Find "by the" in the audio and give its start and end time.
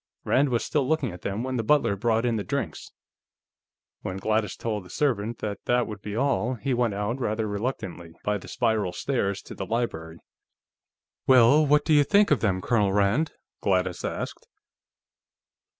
8.23-8.47